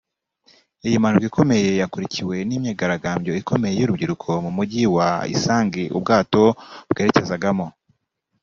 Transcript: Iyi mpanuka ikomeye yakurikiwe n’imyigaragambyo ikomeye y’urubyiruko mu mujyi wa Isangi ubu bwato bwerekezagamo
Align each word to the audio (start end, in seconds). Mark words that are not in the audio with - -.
Iyi 0.85 0.95
mpanuka 1.01 1.27
ikomeye 1.29 1.69
yakurikiwe 1.81 2.35
n’imyigaragambyo 2.47 3.31
ikomeye 3.41 3.73
y’urubyiruko 3.77 4.27
mu 4.43 4.51
mujyi 4.57 4.83
wa 4.95 5.09
Isangi 5.35 5.83
ubu 5.91 6.01
bwato 6.03 6.43
bwerekezagamo 6.89 7.67